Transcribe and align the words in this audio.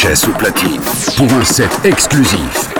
DHS 0.00 0.28
au 0.28 0.32
platine 0.32 0.80
pour 1.16 1.30
un 1.34 1.44
set 1.44 1.68
exclusif. 1.84 2.79